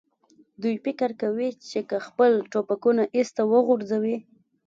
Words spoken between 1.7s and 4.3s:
که خپل ټوپکونه ایسته وغورځوي.